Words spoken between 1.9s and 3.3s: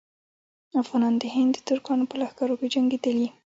په لښکرو کې جنګېدلي.